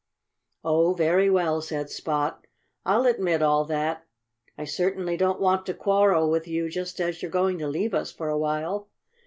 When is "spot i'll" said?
1.91-3.05